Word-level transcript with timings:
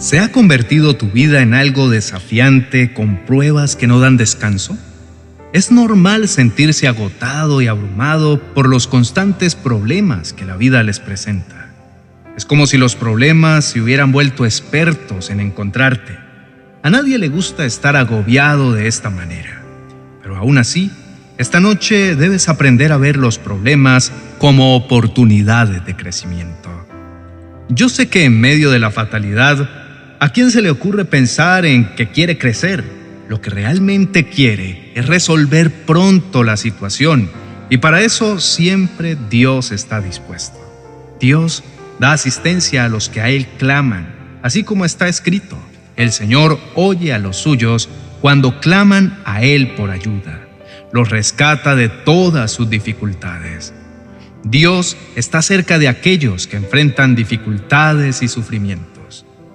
¿Se 0.00 0.18
ha 0.18 0.32
convertido 0.32 0.96
tu 0.96 1.10
vida 1.10 1.42
en 1.42 1.52
algo 1.52 1.90
desafiante 1.90 2.94
con 2.94 3.18
pruebas 3.26 3.76
que 3.76 3.86
no 3.86 4.00
dan 4.00 4.16
descanso? 4.16 4.78
Es 5.52 5.70
normal 5.70 6.26
sentirse 6.26 6.88
agotado 6.88 7.60
y 7.60 7.66
abrumado 7.66 8.40
por 8.54 8.66
los 8.66 8.86
constantes 8.86 9.54
problemas 9.54 10.32
que 10.32 10.46
la 10.46 10.56
vida 10.56 10.82
les 10.84 11.00
presenta. 11.00 11.68
Es 12.34 12.46
como 12.46 12.66
si 12.66 12.78
los 12.78 12.96
problemas 12.96 13.66
se 13.66 13.82
hubieran 13.82 14.10
vuelto 14.10 14.46
expertos 14.46 15.28
en 15.28 15.38
encontrarte. 15.38 16.18
A 16.82 16.88
nadie 16.88 17.18
le 17.18 17.28
gusta 17.28 17.66
estar 17.66 17.94
agobiado 17.94 18.72
de 18.72 18.88
esta 18.88 19.10
manera. 19.10 19.60
Pero 20.22 20.38
aún 20.38 20.56
así, 20.56 20.90
esta 21.36 21.60
noche 21.60 22.16
debes 22.16 22.48
aprender 22.48 22.92
a 22.92 22.96
ver 22.96 23.18
los 23.18 23.36
problemas 23.36 24.12
como 24.38 24.76
oportunidades 24.76 25.84
de 25.84 25.94
crecimiento. 25.94 26.70
Yo 27.68 27.90
sé 27.90 28.08
que 28.08 28.24
en 28.24 28.40
medio 28.40 28.70
de 28.70 28.78
la 28.78 28.90
fatalidad 28.90 29.79
¿A 30.22 30.28
quién 30.28 30.50
se 30.50 30.60
le 30.60 30.70
ocurre 30.70 31.06
pensar 31.06 31.64
en 31.64 31.94
que 31.94 32.10
quiere 32.10 32.36
crecer? 32.36 32.84
Lo 33.30 33.40
que 33.40 33.48
realmente 33.48 34.28
quiere 34.28 34.92
es 34.94 35.06
resolver 35.06 35.86
pronto 35.86 36.44
la 36.44 36.58
situación 36.58 37.30
y 37.70 37.78
para 37.78 38.02
eso 38.02 38.38
siempre 38.38 39.16
Dios 39.30 39.72
está 39.72 40.02
dispuesto. 40.02 40.58
Dios 41.18 41.64
da 41.98 42.12
asistencia 42.12 42.84
a 42.84 42.90
los 42.90 43.08
que 43.08 43.22
a 43.22 43.30
Él 43.30 43.46
claman, 43.58 44.14
así 44.42 44.62
como 44.62 44.84
está 44.84 45.08
escrito, 45.08 45.56
el 45.96 46.12
Señor 46.12 46.60
oye 46.74 47.14
a 47.14 47.18
los 47.18 47.38
suyos 47.38 47.88
cuando 48.20 48.60
claman 48.60 49.22
a 49.24 49.42
Él 49.42 49.68
por 49.74 49.88
ayuda, 49.88 50.46
los 50.92 51.08
rescata 51.08 51.74
de 51.74 51.88
todas 51.88 52.52
sus 52.52 52.68
dificultades. 52.68 53.72
Dios 54.44 54.98
está 55.16 55.40
cerca 55.40 55.78
de 55.78 55.88
aquellos 55.88 56.46
que 56.46 56.58
enfrentan 56.58 57.14
dificultades 57.14 58.20
y 58.20 58.28
sufrimientos. 58.28 58.99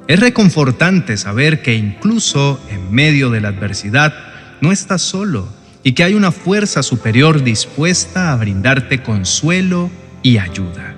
Es 0.08 0.20
reconfortante 0.20 1.18
saber 1.18 1.64
que 1.64 1.74
incluso 1.74 2.62
en 2.70 2.94
medio 2.94 3.32
de 3.32 3.42
la 3.42 3.48
adversidad 3.48 4.14
no 4.62 4.72
estás 4.72 5.02
solo 5.02 5.50
y 5.84 5.94
que 5.94 6.04
hay 6.04 6.14
una 6.14 6.32
fuerza 6.32 6.84
superior 6.84 7.44
dispuesta 7.44 8.32
a 8.32 8.36
brindarte 8.36 9.02
consuelo 9.02 9.90
y 10.22 10.38
ayuda. 10.38 10.96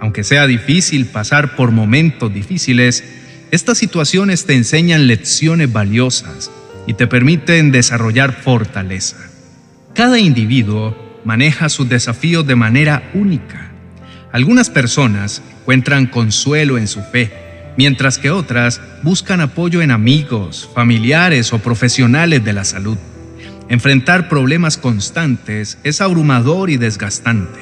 Aunque 0.00 0.22
sea 0.22 0.46
difícil 0.46 1.06
pasar 1.06 1.56
por 1.56 1.70
momentos 1.70 2.32
difíciles, 2.32 3.04
estas 3.50 3.78
situaciones 3.78 4.44
te 4.44 4.54
enseñan 4.54 5.06
lecciones 5.06 5.72
valiosas 5.72 6.50
y 6.86 6.94
te 6.94 7.06
permiten 7.06 7.72
desarrollar 7.72 8.32
fortaleza. 8.32 9.16
Cada 9.94 10.18
individuo 10.18 10.94
maneja 11.24 11.70
sus 11.70 11.88
desafíos 11.88 12.46
de 12.46 12.56
manera 12.56 13.10
única. 13.14 13.70
Algunas 14.30 14.68
personas 14.68 15.42
encuentran 15.60 16.06
consuelo 16.06 16.76
en 16.76 16.88
su 16.88 17.02
fe, 17.02 17.51
mientras 17.76 18.18
que 18.18 18.30
otras 18.30 18.80
buscan 19.02 19.40
apoyo 19.40 19.82
en 19.82 19.90
amigos, 19.90 20.68
familiares 20.74 21.52
o 21.52 21.58
profesionales 21.58 22.44
de 22.44 22.52
la 22.52 22.64
salud. 22.64 22.98
Enfrentar 23.68 24.28
problemas 24.28 24.76
constantes 24.76 25.78
es 25.82 26.00
abrumador 26.00 26.70
y 26.70 26.76
desgastante. 26.76 27.60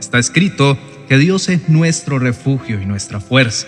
Está 0.00 0.18
escrito 0.18 0.78
que 1.08 1.18
Dios 1.18 1.48
es 1.48 1.68
nuestro 1.68 2.18
refugio 2.18 2.80
y 2.80 2.86
nuestra 2.86 3.20
fuerza, 3.20 3.66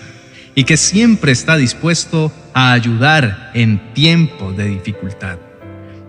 y 0.54 0.64
que 0.64 0.76
siempre 0.76 1.30
está 1.30 1.56
dispuesto 1.56 2.32
a 2.52 2.72
ayudar 2.72 3.50
en 3.54 3.92
tiempos 3.94 4.56
de 4.56 4.64
dificultad. 4.64 5.38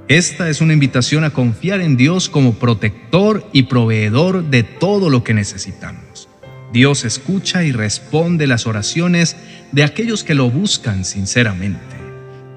Esta 0.07 0.49
es 0.49 0.59
una 0.59 0.73
invitación 0.73 1.23
a 1.23 1.29
confiar 1.29 1.81
en 1.81 1.95
Dios 1.97 2.29
como 2.29 2.55
protector 2.55 3.47
y 3.53 3.63
proveedor 3.63 4.45
de 4.45 4.63
todo 4.63 5.11
lo 5.11 5.23
que 5.23 5.35
necesitamos. 5.35 6.28
Dios 6.71 7.03
escucha 7.03 7.63
y 7.63 7.71
responde 7.71 8.47
las 8.47 8.67
oraciones 8.67 9.35
de 9.71 9.83
aquellos 9.83 10.23
que 10.23 10.35
lo 10.35 10.49
buscan 10.49 11.05
sinceramente. 11.05 11.79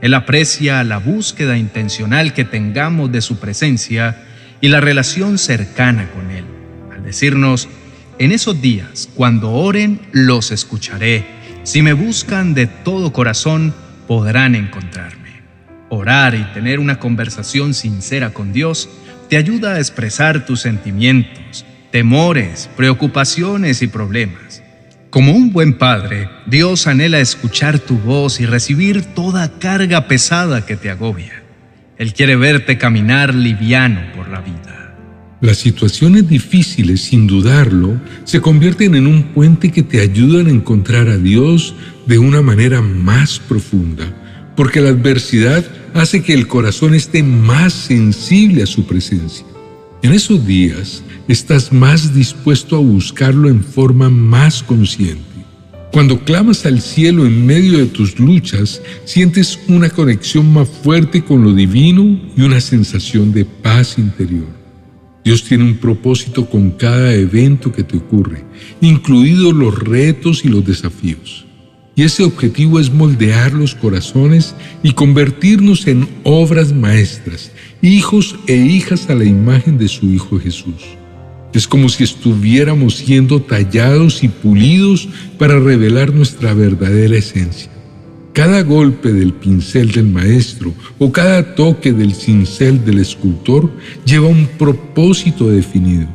Él 0.03 0.15
aprecia 0.15 0.83
la 0.85 0.99
búsqueda 0.99 1.57
intencional 1.57 2.35
que 2.35 2.45
tengamos 2.45 3.13
de 3.13 3.23
su 3.23 3.39
presencia 3.39 4.25
y 4.61 4.69
la 4.69 4.81
relación 4.81 5.39
cercana 5.39 6.09
con 6.11 6.31
Él, 6.31 6.45
al 6.93 7.03
decirnos, 7.05 7.69
en 8.19 8.33
esos 8.33 8.61
días, 8.61 9.09
cuando 9.15 9.53
oren, 9.53 10.01
los 10.13 10.51
escucharé. 10.51 11.25
Si 11.63 11.83
me 11.83 11.93
buscan 11.93 12.55
de 12.55 12.67
todo 12.67 13.13
corazón, 13.13 13.75
podrán 14.07 14.55
encontrarme. 14.55 15.43
Orar 15.89 16.35
y 16.35 16.45
tener 16.53 16.79
una 16.79 16.99
conversación 16.99 17.73
sincera 17.75 18.31
con 18.31 18.53
Dios 18.53 18.89
te 19.29 19.37
ayuda 19.37 19.75
a 19.75 19.79
expresar 19.79 20.45
tus 20.45 20.61
sentimientos, 20.61 21.65
temores, 21.93 22.69
preocupaciones 22.77 23.83
y 23.83 23.87
problemas. 23.87 24.63
Como 25.11 25.33
un 25.33 25.53
buen 25.53 25.75
padre, 25.75 26.29
Dios 26.47 26.87
anhela 26.87 27.21
escuchar 27.21 27.79
tu 27.79 27.99
voz 27.99 28.41
y 28.41 28.47
recibir 28.47 29.05
toda 29.15 29.59
carga 29.59 30.09
pesada 30.09 30.65
que 30.65 30.75
te 30.75 30.89
agobia. 30.89 31.43
Él 31.99 32.15
quiere 32.15 32.35
verte 32.35 32.79
caminar 32.79 33.35
liviano 33.35 34.01
por 34.17 34.29
la 34.31 34.41
vida. 34.41 34.97
Las 35.43 35.59
situaciones 35.59 36.29
difíciles, 36.29 37.03
sin 37.03 37.27
dudarlo, 37.27 38.01
se 38.25 38.41
convierten 38.41 38.95
en 38.95 39.07
un 39.07 39.25
puente 39.25 39.71
que 39.71 39.83
te 39.83 40.01
ayudan 40.01 40.47
a 40.47 40.51
encontrar 40.51 41.09
a 41.09 41.19
Dios 41.19 41.75
de 42.07 42.19
una 42.19 42.41
manera 42.41 42.81
más 42.81 43.39
profunda, 43.39 44.05
porque 44.57 44.81
la 44.81 44.89
adversidad 44.89 45.63
hace 45.93 46.23
que 46.23 46.33
el 46.33 46.47
corazón 46.47 46.95
esté 46.95 47.23
más 47.23 47.75
sensible 47.75 48.63
a 48.63 48.67
su 48.67 48.87
presencia. 48.87 49.45
En 50.03 50.13
esos 50.13 50.45
días, 50.45 51.01
estás 51.29 51.73
más 51.73 52.13
dispuesto 52.13 52.75
a 52.75 52.81
buscarlo 52.81 53.49
en 53.49 53.63
forma 53.63 54.11
más 54.11 54.61
consciente. 54.61 55.23
Cuando 55.93 56.25
clamas 56.25 56.67
al 56.67 56.81
cielo 56.81 57.25
en 57.25 57.47
medio 57.47 57.79
de 57.79 57.87
tus 57.87 58.19
luchas, 58.19 58.83
sientes 59.05 59.61
una 59.69 59.91
conexión 59.91 60.53
más 60.53 60.69
fuerte 60.69 61.23
con 61.23 61.45
lo 61.45 61.53
divino 61.53 62.21
y 62.37 62.43
una 62.43 62.61
sensación 62.61 63.33
de 63.33 63.45
paz 63.45 63.97
interior. 63.97 64.49
Dios 65.25 65.45
tiene 65.45 65.63
un 65.63 65.77
propósito 65.77 66.51
con 66.51 66.73
cada 66.73 67.15
evento 67.15 67.71
que 67.71 67.85
te 67.85 67.97
ocurre, 67.97 68.45
incluidos 68.81 69.55
los 69.55 69.79
retos 69.79 70.45
y 70.45 70.49
los 70.49 70.65
desafíos. 70.65 71.47
Y 71.95 72.05
ese 72.05 72.23
objetivo 72.23 72.81
es 72.81 72.91
moldear 72.91 73.53
los 73.53 73.75
corazones 73.75 74.55
y 74.83 74.93
convertirnos 74.93 75.87
en 75.87 76.09
obras 76.25 76.73
maestras, 76.73 77.53
hijos 77.83 78.37
e 78.47 78.57
hijas 78.57 79.11
a 79.11 79.15
la 79.15 79.25
imagen 79.25 79.77
de 79.77 79.89
su 79.89 80.07
Hijo 80.07 80.41
Jesús. 80.41 80.97
Es 81.53 81.69
como 81.69 81.91
si 81.91 82.05
estuviéramos 82.05 82.97
siendo 82.97 83.43
tallados 83.43 84.25
y 84.25 84.29
pulidos 84.29 85.07
para 85.39 85.61
revelar 85.61 86.15
nuestra 86.15 86.55
verdadera 86.55 87.19
esencia. 87.19 87.71
Cada 88.33 88.63
golpe 88.63 89.13
del 89.13 89.35
pincel 89.35 89.93
del 89.93 90.07
maestro 90.07 90.73
o 90.99 91.13
cada 91.13 91.55
toque 91.55 91.93
del 91.93 92.15
cincel 92.15 92.83
del 92.83 93.01
escultor 93.01 93.71
lleva 94.07 94.29
un 94.29 94.47
propósito 94.47 95.51
definido. 95.51 96.09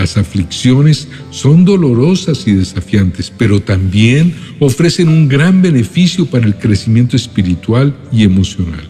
Las 0.00 0.16
aflicciones 0.16 1.08
son 1.30 1.66
dolorosas 1.66 2.46
y 2.46 2.54
desafiantes, 2.54 3.30
pero 3.36 3.60
también 3.60 4.32
ofrecen 4.58 5.10
un 5.10 5.28
gran 5.28 5.60
beneficio 5.60 6.24
para 6.24 6.46
el 6.46 6.54
crecimiento 6.54 7.16
espiritual 7.16 7.94
y 8.10 8.24
emocional. 8.24 8.88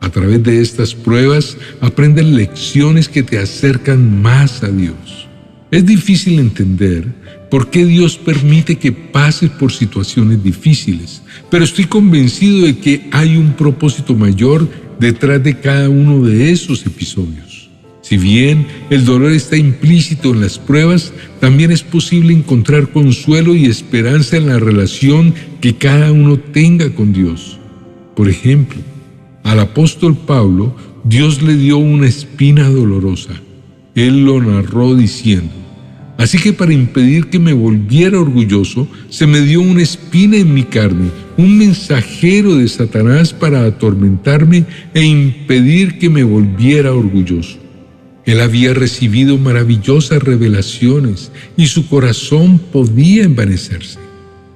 A 0.00 0.08
través 0.10 0.40
de 0.44 0.60
estas 0.60 0.94
pruebas 0.94 1.56
aprenden 1.80 2.36
lecciones 2.36 3.08
que 3.08 3.24
te 3.24 3.40
acercan 3.40 4.22
más 4.22 4.62
a 4.62 4.68
Dios. 4.68 5.26
Es 5.72 5.84
difícil 5.84 6.38
entender 6.38 7.04
por 7.50 7.68
qué 7.68 7.84
Dios 7.84 8.16
permite 8.16 8.76
que 8.76 8.92
pases 8.92 9.50
por 9.50 9.72
situaciones 9.72 10.40
difíciles, 10.44 11.20
pero 11.50 11.64
estoy 11.64 11.86
convencido 11.86 12.64
de 12.64 12.78
que 12.78 13.08
hay 13.10 13.36
un 13.36 13.54
propósito 13.54 14.14
mayor 14.14 14.68
detrás 15.00 15.42
de 15.42 15.58
cada 15.58 15.88
uno 15.88 16.22
de 16.24 16.52
esos 16.52 16.86
episodios. 16.86 17.47
Si 18.08 18.16
bien 18.16 18.66
el 18.88 19.04
dolor 19.04 19.32
está 19.32 19.58
implícito 19.58 20.30
en 20.30 20.40
las 20.40 20.58
pruebas, 20.58 21.12
también 21.40 21.70
es 21.70 21.82
posible 21.82 22.32
encontrar 22.32 22.88
consuelo 22.88 23.54
y 23.54 23.66
esperanza 23.66 24.38
en 24.38 24.46
la 24.46 24.58
relación 24.58 25.34
que 25.60 25.76
cada 25.76 26.10
uno 26.10 26.38
tenga 26.38 26.88
con 26.94 27.12
Dios. 27.12 27.58
Por 28.16 28.30
ejemplo, 28.30 28.78
al 29.44 29.60
apóstol 29.60 30.16
Pablo, 30.16 30.74
Dios 31.04 31.42
le 31.42 31.54
dio 31.54 31.76
una 31.76 32.06
espina 32.06 32.70
dolorosa. 32.70 33.34
Él 33.94 34.24
lo 34.24 34.40
narró 34.42 34.94
diciendo, 34.94 35.52
Así 36.16 36.38
que 36.38 36.54
para 36.54 36.72
impedir 36.72 37.26
que 37.26 37.38
me 37.38 37.52
volviera 37.52 38.18
orgulloso, 38.18 38.88
se 39.10 39.26
me 39.26 39.42
dio 39.42 39.60
una 39.60 39.82
espina 39.82 40.38
en 40.38 40.54
mi 40.54 40.62
carne, 40.62 41.10
un 41.36 41.58
mensajero 41.58 42.56
de 42.56 42.68
Satanás 42.68 43.34
para 43.34 43.66
atormentarme 43.66 44.64
e 44.94 45.02
impedir 45.02 45.98
que 45.98 46.08
me 46.08 46.22
volviera 46.22 46.94
orgulloso. 46.94 47.67
Él 48.28 48.42
había 48.42 48.74
recibido 48.74 49.38
maravillosas 49.38 50.22
revelaciones 50.22 51.32
y 51.56 51.66
su 51.66 51.88
corazón 51.88 52.58
podía 52.58 53.24
envanecerse. 53.24 53.98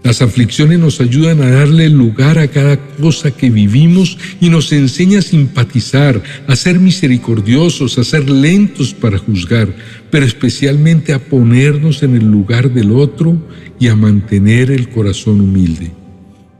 Las 0.02 0.20
aflicciones 0.20 0.78
nos 0.78 1.00
ayudan 1.00 1.40
a 1.40 1.48
darle 1.48 1.88
lugar 1.88 2.38
a 2.38 2.48
cada 2.48 2.76
cosa 2.76 3.30
que 3.30 3.48
vivimos 3.48 4.18
y 4.42 4.50
nos 4.50 4.70
enseña 4.72 5.20
a 5.20 5.22
simpatizar, 5.22 6.22
a 6.46 6.54
ser 6.54 6.80
misericordiosos, 6.80 7.96
a 7.96 8.04
ser 8.04 8.28
lentos 8.28 8.92
para 8.92 9.16
juzgar, 9.16 9.74
pero 10.10 10.26
especialmente 10.26 11.14
a 11.14 11.18
ponernos 11.18 12.02
en 12.02 12.14
el 12.14 12.30
lugar 12.30 12.74
del 12.74 12.92
otro 12.92 13.38
y 13.80 13.88
a 13.88 13.96
mantener 13.96 14.70
el 14.70 14.90
corazón 14.90 15.40
humilde. 15.40 15.92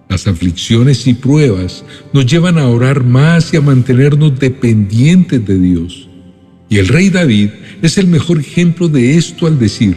Las 0.08 0.26
aflicciones 0.26 1.06
y 1.06 1.12
pruebas 1.12 1.84
nos 2.14 2.24
llevan 2.24 2.56
a 2.56 2.68
orar 2.68 3.04
más 3.04 3.52
y 3.52 3.58
a 3.58 3.60
mantenernos 3.60 4.40
dependientes 4.40 5.46
de 5.46 5.58
Dios. 5.58 6.08
Y 6.72 6.78
el 6.78 6.88
rey 6.88 7.10
David 7.10 7.50
es 7.82 7.98
el 7.98 8.06
mejor 8.06 8.40
ejemplo 8.40 8.88
de 8.88 9.18
esto 9.18 9.46
al 9.46 9.58
decir, 9.58 9.94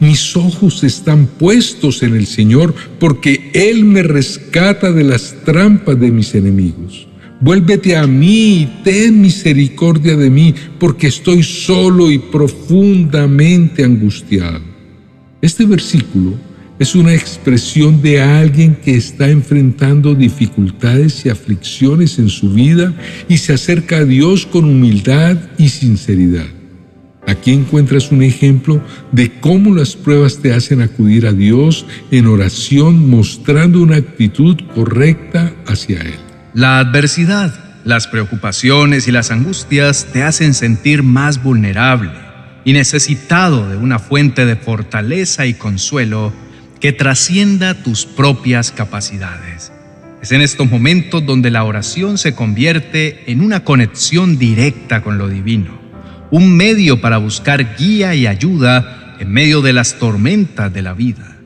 mis 0.00 0.36
ojos 0.36 0.82
están 0.82 1.28
puestos 1.28 2.02
en 2.02 2.16
el 2.16 2.26
Señor 2.26 2.74
porque 2.98 3.52
Él 3.54 3.84
me 3.84 4.02
rescata 4.02 4.90
de 4.90 5.04
las 5.04 5.36
trampas 5.44 6.00
de 6.00 6.10
mis 6.10 6.34
enemigos. 6.34 7.06
Vuélvete 7.40 7.94
a 7.94 8.08
mí 8.08 8.62
y 8.62 8.66
ten 8.82 9.20
misericordia 9.20 10.16
de 10.16 10.28
mí 10.28 10.52
porque 10.80 11.06
estoy 11.06 11.44
solo 11.44 12.10
y 12.10 12.18
profundamente 12.18 13.84
angustiado. 13.84 14.62
Este 15.40 15.64
versículo 15.64 16.34
es 16.78 16.94
una 16.94 17.14
expresión 17.14 18.02
de 18.02 18.20
alguien 18.20 18.74
que 18.74 18.96
está 18.96 19.28
enfrentando 19.30 20.14
dificultades 20.14 21.24
y 21.24 21.30
aflicciones 21.30 22.18
en 22.18 22.28
su 22.28 22.52
vida 22.52 22.92
y 23.28 23.38
se 23.38 23.54
acerca 23.54 23.98
a 23.98 24.04
Dios 24.04 24.44
con 24.46 24.64
humildad 24.64 25.36
y 25.56 25.68
sinceridad. 25.70 26.46
Aquí 27.26 27.52
encuentras 27.52 28.12
un 28.12 28.22
ejemplo 28.22 28.80
de 29.10 29.32
cómo 29.40 29.74
las 29.74 29.96
pruebas 29.96 30.38
te 30.38 30.52
hacen 30.52 30.80
acudir 30.80 31.26
a 31.26 31.32
Dios 31.32 31.86
en 32.12 32.26
oración 32.26 33.10
mostrando 33.10 33.80
una 33.80 33.96
actitud 33.96 34.56
correcta 34.74 35.52
hacia 35.66 36.00
Él. 36.02 36.14
La 36.54 36.78
adversidad, 36.78 37.52
las 37.84 38.06
preocupaciones 38.06 39.08
y 39.08 39.12
las 39.12 39.32
angustias 39.32 40.06
te 40.12 40.22
hacen 40.22 40.54
sentir 40.54 41.02
más 41.02 41.42
vulnerable 41.42 42.12
y 42.64 42.74
necesitado 42.74 43.68
de 43.68 43.76
una 43.76 43.98
fuente 43.98 44.46
de 44.46 44.56
fortaleza 44.56 45.46
y 45.46 45.54
consuelo 45.54 46.32
que 46.86 46.92
trascienda 46.92 47.74
tus 47.74 48.06
propias 48.06 48.70
capacidades. 48.70 49.72
Es 50.22 50.30
en 50.30 50.40
estos 50.40 50.70
momentos 50.70 51.26
donde 51.26 51.50
la 51.50 51.64
oración 51.64 52.16
se 52.16 52.36
convierte 52.36 53.24
en 53.26 53.40
una 53.40 53.64
conexión 53.64 54.38
directa 54.38 55.02
con 55.02 55.18
lo 55.18 55.26
divino 55.28 55.80
un 56.30 56.56
medio 56.56 57.00
para 57.00 57.18
buscar 57.18 57.74
guía 57.76 58.14
y 58.14 58.28
ayuda 58.28 59.16
en 59.18 59.32
medio 59.32 59.62
de 59.62 59.72
las 59.72 59.98
tormentas 59.98 60.72
de 60.72 60.82
la 60.82 60.92
vida. 60.92 61.36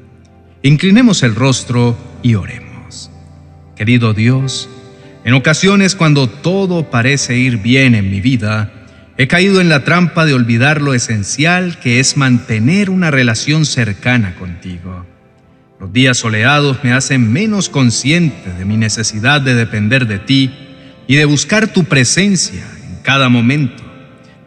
Inclinemos 0.63 1.23
el 1.23 1.35
rostro 1.35 1.97
y 2.23 2.35
oremos. 2.35 3.11
Querido 3.77 4.13
Dios, 4.13 4.69
en 5.25 5.33
ocasiones 5.33 5.95
cuando 5.95 6.29
todo 6.29 6.91
parece 6.91 7.39
ir 7.39 7.57
bien 7.57 7.95
en 7.95 8.11
mi 8.11 8.21
vida, 8.21 8.71
he 9.17 9.27
caído 9.27 9.63
en 9.63 9.71
la 9.71 9.85
trampa 9.85 10.27
de 10.27 10.35
olvidar 10.35 10.83
lo 10.83 10.93
esencial 10.93 11.79
que 11.79 11.99
es 11.99 12.19
mantener 12.19 12.91
una 12.91 13.11
relación 13.11 13.65
cercana 13.65 14.35
contigo. 14.35 15.07
Los 15.81 15.95
días 15.95 16.19
soleados 16.19 16.85
me 16.85 16.93
hacen 16.93 17.33
menos 17.33 17.71
consciente 17.71 18.53
de 18.53 18.67
mi 18.67 18.77
necesidad 18.77 19.41
de 19.41 19.55
depender 19.55 20.07
de 20.07 20.19
ti 20.19 20.51
y 21.09 21.17
de 21.17 21.25
buscar 21.25 21.73
tu 21.73 21.85
presencia 21.85 22.63
en 22.87 23.03
cada 23.03 23.31
momento. 23.31 23.83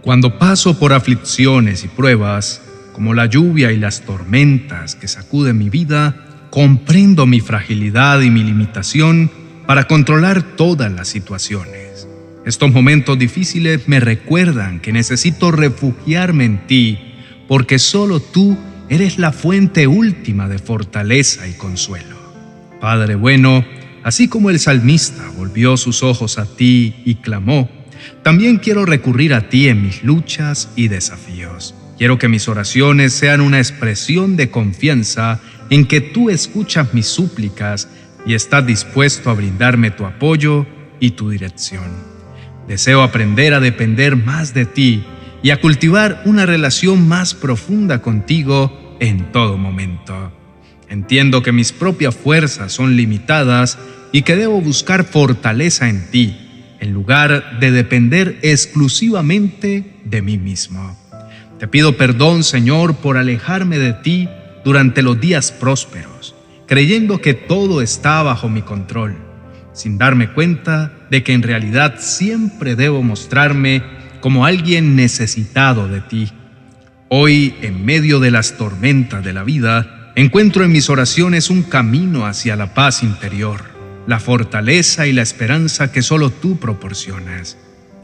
Cuando 0.01 0.37
paso 0.37 0.77
por 0.77 0.93
aflicciones 0.93 1.83
y 1.83 1.87
pruebas, 1.87 2.61
como 2.93 3.15
la 3.15 3.25
lluvia 3.25 3.71
y 3.71 3.77
las 3.77 4.01
tormentas 4.01 4.93
que 4.93 5.07
sacuden 5.07 5.57
mi 5.57 5.71
vida, 5.71 6.15
comprendo 6.51 7.25
mi 7.25 7.39
fragilidad 7.39 8.21
y 8.21 8.29
mi 8.29 8.43
limitación 8.43 9.31
para 9.65 9.85
controlar 9.85 10.43
todas 10.43 10.91
las 10.91 11.07
situaciones. 11.07 12.07
Estos 12.45 12.71
momentos 12.71 13.17
difíciles 13.17 13.87
me 13.87 13.99
recuerdan 13.99 14.81
que 14.81 14.93
necesito 14.93 15.49
refugiarme 15.49 16.45
en 16.45 16.67
ti, 16.67 16.99
porque 17.47 17.79
solo 17.79 18.19
tú 18.19 18.55
eres 18.93 19.17
la 19.17 19.31
fuente 19.31 19.87
última 19.87 20.47
de 20.47 20.59
fortaleza 20.59 21.47
y 21.47 21.53
consuelo. 21.53 22.15
Padre 22.79 23.15
bueno, 23.15 23.65
así 24.03 24.27
como 24.27 24.51
el 24.51 24.59
salmista 24.59 25.23
volvió 25.35 25.77
sus 25.77 26.03
ojos 26.03 26.37
a 26.37 26.45
ti 26.45 26.93
y 27.03 27.15
clamó, 27.15 27.69
también 28.21 28.57
quiero 28.57 28.85
recurrir 28.85 29.33
a 29.33 29.49
ti 29.49 29.67
en 29.67 29.81
mis 29.81 30.03
luchas 30.03 30.69
y 30.75 30.89
desafíos. 30.89 31.73
Quiero 31.97 32.19
que 32.19 32.27
mis 32.27 32.47
oraciones 32.47 33.13
sean 33.13 33.41
una 33.41 33.57
expresión 33.57 34.35
de 34.35 34.51
confianza 34.51 35.39
en 35.71 35.85
que 35.85 35.99
tú 35.99 36.29
escuchas 36.29 36.93
mis 36.93 37.07
súplicas 37.07 37.87
y 38.27 38.35
estás 38.35 38.63
dispuesto 38.63 39.31
a 39.31 39.33
brindarme 39.33 39.89
tu 39.89 40.05
apoyo 40.05 40.67
y 40.99 41.11
tu 41.11 41.31
dirección. 41.31 41.89
Deseo 42.67 43.01
aprender 43.01 43.55
a 43.55 43.59
depender 43.59 44.17
más 44.17 44.53
de 44.53 44.65
ti 44.65 45.03
y 45.41 45.49
a 45.49 45.59
cultivar 45.59 46.21
una 46.25 46.45
relación 46.45 47.07
más 47.07 47.33
profunda 47.33 48.01
contigo 48.01 48.82
en 48.99 49.31
todo 49.31 49.57
momento. 49.57 50.31
Entiendo 50.89 51.41
que 51.41 51.51
mis 51.51 51.71
propias 51.71 52.15
fuerzas 52.15 52.71
son 52.71 52.95
limitadas 52.95 53.77
y 54.11 54.21
que 54.21 54.35
debo 54.35 54.61
buscar 54.61 55.05
fortaleza 55.05 55.89
en 55.89 56.09
ti 56.11 56.37
en 56.83 56.93
lugar 56.93 57.59
de 57.59 57.71
depender 57.71 58.39
exclusivamente 58.41 60.01
de 60.03 60.21
mí 60.21 60.37
mismo. 60.37 60.97
Te 61.57 61.69
pido 61.69 61.95
perdón, 61.95 62.43
Señor, 62.43 62.95
por 62.95 63.17
alejarme 63.17 63.79
de 63.79 63.93
ti 63.93 64.27
durante 64.65 65.01
los 65.01 65.17
días 65.19 65.53
prósperos, 65.53 66.35
creyendo 66.67 67.21
que 67.21 67.33
todo 67.33 67.81
está 67.81 68.21
bajo 68.21 68.49
mi 68.49 68.63
control, 68.63 69.15
sin 69.71 69.97
darme 69.97 70.33
cuenta 70.33 70.91
de 71.09 71.23
que 71.23 71.31
en 71.31 71.41
realidad 71.41 71.95
siempre 71.99 72.75
debo 72.75 73.01
mostrarme 73.01 73.81
como 74.19 74.45
alguien 74.45 74.97
necesitado 74.97 75.87
de 75.87 76.01
ti. 76.01 76.29
Hoy, 77.15 77.53
en 77.61 77.85
medio 77.85 78.19
de 78.19 78.31
las 78.31 78.57
tormentas 78.57 79.23
de 79.23 79.33
la 79.33 79.43
vida, 79.43 80.11
encuentro 80.15 80.63
en 80.63 80.71
mis 80.71 80.89
oraciones 80.89 81.51
un 81.51 81.61
camino 81.61 82.25
hacia 82.25 82.55
la 82.55 82.73
paz 82.73 83.03
interior 83.03 83.73
la 84.07 84.19
fortaleza 84.19 85.05
y 85.07 85.13
la 85.13 85.21
esperanza 85.21 85.91
que 85.91 86.01
solo 86.01 86.31
tú 86.31 86.57
proporcionas. 86.57 87.57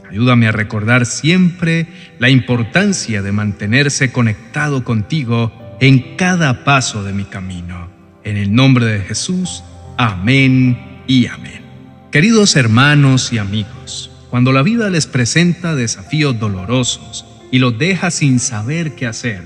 Ayúdame 0.08 0.46
a 0.46 0.52
recordar 0.52 1.06
siempre 1.06 1.88
la 2.18 2.30
importancia 2.30 3.22
de 3.22 3.32
mantenerse 3.32 4.12
conectado 4.12 4.84
contigo 4.84 5.52
en 5.80 6.16
cada 6.16 6.64
paso 6.64 7.02
de 7.02 7.12
mi 7.12 7.24
camino. 7.24 7.90
En 8.24 8.36
el 8.36 8.54
nombre 8.54 8.86
de 8.86 9.00
Jesús, 9.00 9.62
amén 9.98 11.02
y 11.06 11.26
amén. 11.26 11.62
Queridos 12.10 12.56
hermanos 12.56 13.32
y 13.32 13.38
amigos, 13.38 14.10
cuando 14.30 14.52
la 14.52 14.62
vida 14.62 14.88
les 14.88 15.06
presenta 15.06 15.74
desafíos 15.74 16.38
dolorosos 16.38 17.26
y 17.50 17.58
los 17.58 17.78
deja 17.78 18.10
sin 18.10 18.38
saber 18.38 18.94
qué 18.94 19.06
hacer, 19.06 19.42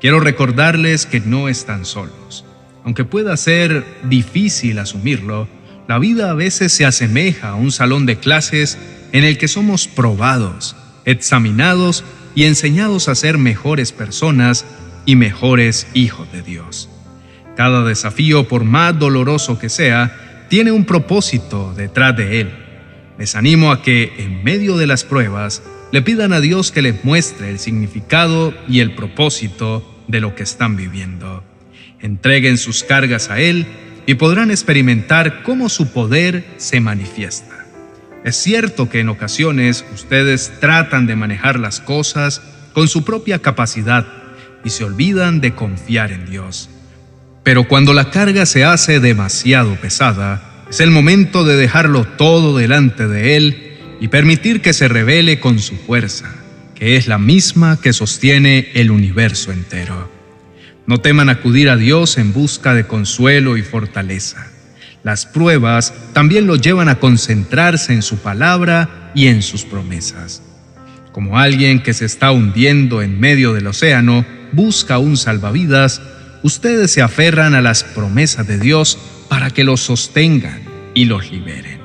quiero 0.00 0.20
recordarles 0.20 1.06
que 1.06 1.20
no 1.20 1.48
están 1.48 1.84
solos. 1.84 2.44
Aunque 2.84 3.04
pueda 3.04 3.36
ser 3.36 3.84
difícil 4.04 4.78
asumirlo, 4.78 5.48
la 5.88 5.98
vida 5.98 6.30
a 6.30 6.34
veces 6.34 6.72
se 6.72 6.84
asemeja 6.84 7.50
a 7.50 7.54
un 7.54 7.72
salón 7.72 8.06
de 8.06 8.18
clases 8.18 8.78
en 9.12 9.24
el 9.24 9.38
que 9.38 9.48
somos 9.48 9.88
probados, 9.88 10.76
examinados 11.04 12.04
y 12.34 12.44
enseñados 12.44 13.08
a 13.08 13.14
ser 13.14 13.38
mejores 13.38 13.92
personas 13.92 14.64
y 15.04 15.16
mejores 15.16 15.86
hijos 15.94 16.30
de 16.32 16.42
Dios. 16.42 16.88
Cada 17.56 17.84
desafío, 17.84 18.48
por 18.48 18.64
más 18.64 18.98
doloroso 18.98 19.58
que 19.58 19.68
sea, 19.68 20.46
tiene 20.48 20.72
un 20.72 20.84
propósito 20.84 21.74
detrás 21.76 22.16
de 22.16 22.40
él. 22.40 22.50
Les 23.18 23.36
animo 23.36 23.72
a 23.72 23.82
que, 23.82 24.14
en 24.18 24.42
medio 24.42 24.76
de 24.76 24.86
las 24.86 25.04
pruebas, 25.04 25.62
le 25.92 26.00
pidan 26.00 26.32
a 26.32 26.40
Dios 26.40 26.72
que 26.72 26.82
les 26.82 27.04
muestre 27.04 27.50
el 27.50 27.58
significado 27.58 28.54
y 28.66 28.80
el 28.80 28.94
propósito 28.94 30.02
de 30.08 30.20
lo 30.20 30.34
que 30.34 30.42
están 30.42 30.74
viviendo. 30.74 31.44
Entreguen 32.00 32.56
sus 32.56 32.82
cargas 32.82 33.30
a 33.30 33.38
Él 33.38 33.66
y 34.06 34.14
podrán 34.14 34.50
experimentar 34.50 35.42
cómo 35.42 35.68
su 35.68 35.92
poder 35.92 36.44
se 36.56 36.80
manifiesta. 36.80 37.66
Es 38.24 38.36
cierto 38.36 38.88
que 38.88 39.00
en 39.00 39.10
ocasiones 39.10 39.84
ustedes 39.92 40.52
tratan 40.60 41.06
de 41.06 41.14
manejar 41.14 41.58
las 41.58 41.80
cosas 41.80 42.40
con 42.72 42.88
su 42.88 43.04
propia 43.04 43.40
capacidad 43.40 44.06
y 44.64 44.70
se 44.70 44.84
olvidan 44.84 45.40
de 45.40 45.54
confiar 45.54 46.10
en 46.10 46.24
Dios. 46.24 46.70
Pero 47.42 47.68
cuando 47.68 47.92
la 47.92 48.10
carga 48.10 48.46
se 48.46 48.64
hace 48.64 48.98
demasiado 48.98 49.74
pesada, 49.76 50.64
es 50.70 50.80
el 50.80 50.90
momento 50.90 51.44
de 51.44 51.56
dejarlo 51.56 52.04
todo 52.04 52.56
delante 52.56 53.08
de 53.08 53.36
Él 53.36 53.61
y 54.02 54.08
permitir 54.08 54.62
que 54.62 54.72
se 54.72 54.88
revele 54.88 55.38
con 55.38 55.60
su 55.60 55.76
fuerza, 55.76 56.34
que 56.74 56.96
es 56.96 57.06
la 57.06 57.18
misma 57.18 57.80
que 57.80 57.92
sostiene 57.92 58.72
el 58.74 58.90
universo 58.90 59.52
entero. 59.52 60.10
No 60.88 60.98
teman 60.98 61.28
acudir 61.28 61.70
a 61.70 61.76
Dios 61.76 62.18
en 62.18 62.32
busca 62.32 62.74
de 62.74 62.84
consuelo 62.84 63.56
y 63.56 63.62
fortaleza. 63.62 64.48
Las 65.04 65.24
pruebas 65.24 65.94
también 66.14 66.48
los 66.48 66.60
llevan 66.60 66.88
a 66.88 66.96
concentrarse 66.96 67.92
en 67.92 68.02
su 68.02 68.16
palabra 68.16 69.12
y 69.14 69.28
en 69.28 69.40
sus 69.40 69.64
promesas. 69.64 70.42
Como 71.12 71.38
alguien 71.38 71.80
que 71.80 71.94
se 71.94 72.04
está 72.04 72.32
hundiendo 72.32 73.02
en 73.02 73.20
medio 73.20 73.52
del 73.52 73.68
océano 73.68 74.26
busca 74.50 74.98
un 74.98 75.16
salvavidas, 75.16 76.02
ustedes 76.42 76.90
se 76.90 77.02
aferran 77.02 77.54
a 77.54 77.60
las 77.60 77.84
promesas 77.84 78.48
de 78.48 78.58
Dios 78.58 78.98
para 79.28 79.50
que 79.50 79.62
los 79.62 79.80
sostengan 79.80 80.60
y 80.92 81.04
los 81.04 81.30
liberen. 81.30 81.80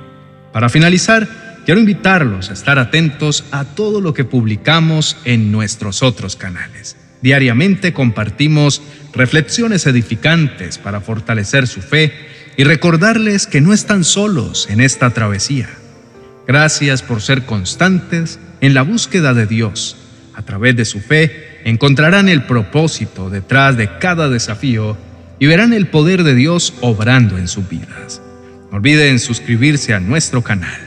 Para 0.51 0.69
finalizar, 0.69 1.46
quiero 1.67 1.81
invitarlos 1.81 2.49
a 2.49 2.53
estar 2.53 2.79
atentos 2.79 3.43
a 3.51 3.65
todo 3.65 3.99
lo 3.99 4.13
que 4.13 4.23
publicamos 4.23 5.17
en 5.25 5.51
nuestros 5.51 6.01
otros 6.01 6.37
canales. 6.37 6.95
Diariamente 7.21 7.91
compartimos 7.91 8.81
reflexiones 9.11 9.85
edificantes 9.85 10.77
para 10.77 11.01
fortalecer 11.01 11.67
su 11.67 11.81
fe 11.81 12.13
y 12.55 12.63
recordarles 12.63 13.47
que 13.47 13.59
no 13.59 13.73
están 13.73 14.05
solos 14.05 14.69
en 14.69 14.79
esta 14.79 15.09
travesía. 15.09 15.67
Gracias 16.47 17.01
por 17.01 17.21
ser 17.21 17.43
constantes 17.43 18.39
en 18.61 18.73
la 18.73 18.83
búsqueda 18.83 19.33
de 19.33 19.45
Dios. 19.45 19.97
A 20.35 20.43
través 20.43 20.73
de 20.77 20.85
su 20.85 21.01
fe 21.01 21.59
encontrarán 21.65 22.29
el 22.29 22.45
propósito 22.45 23.29
detrás 23.29 23.75
de 23.75 23.89
cada 23.99 24.29
desafío 24.29 24.95
y 25.37 25.47
verán 25.47 25.73
el 25.73 25.87
poder 25.87 26.23
de 26.23 26.33
Dios 26.33 26.75
obrando 26.79 27.37
en 27.37 27.49
sus 27.49 27.67
vidas. 27.67 28.21
No 28.71 28.77
olviden 28.77 29.19
suscribirse 29.19 29.93
a 29.93 29.99
nuestro 29.99 30.41
canal. 30.41 30.86